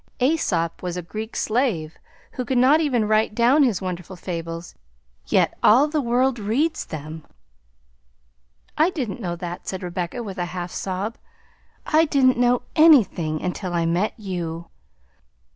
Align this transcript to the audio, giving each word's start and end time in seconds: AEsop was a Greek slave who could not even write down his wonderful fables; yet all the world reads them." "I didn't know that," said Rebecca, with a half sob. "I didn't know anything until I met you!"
AEsop 0.19 0.81
was 0.81 0.97
a 0.97 1.03
Greek 1.03 1.35
slave 1.35 1.99
who 2.31 2.43
could 2.43 2.57
not 2.57 2.81
even 2.81 3.07
write 3.07 3.35
down 3.35 3.61
his 3.61 3.83
wonderful 3.83 4.15
fables; 4.15 4.73
yet 5.27 5.55
all 5.61 5.87
the 5.87 6.01
world 6.01 6.39
reads 6.39 6.87
them." 6.87 7.23
"I 8.75 8.89
didn't 8.89 9.21
know 9.21 9.35
that," 9.35 9.67
said 9.67 9.83
Rebecca, 9.83 10.23
with 10.23 10.39
a 10.39 10.45
half 10.57 10.71
sob. 10.71 11.19
"I 11.85 12.05
didn't 12.05 12.39
know 12.39 12.63
anything 12.75 13.43
until 13.43 13.73
I 13.75 13.85
met 13.85 14.19
you!" 14.19 14.69